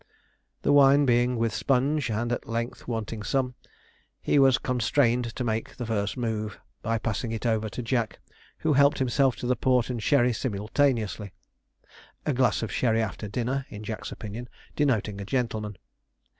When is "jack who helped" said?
7.83-8.97